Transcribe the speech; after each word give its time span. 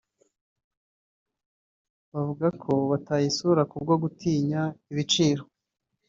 bavugako 2.13 2.71
batayisura 2.91 3.61
ku 3.69 3.75
bwo 3.83 3.95
gutinya 4.03 4.61
ibiciro 4.91 5.43